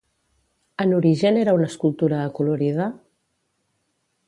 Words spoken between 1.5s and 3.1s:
una escultura acolorida?